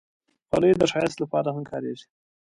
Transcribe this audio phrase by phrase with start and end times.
[0.47, 2.05] خولۍ د ښایست لپاره هم کارېږي.